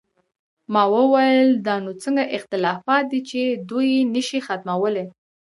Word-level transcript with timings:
ما 0.73 0.83
وویل: 0.95 1.49
دا 1.65 1.75
نو 1.83 1.91
څنګه 2.03 2.23
اختلافات 2.37 3.03
دي 3.11 3.19
چې 3.29 3.39
دوی 3.69 3.87
یې 3.95 4.01
نه 4.13 4.21
شي 4.27 4.39
ختمولی؟ 4.47 5.05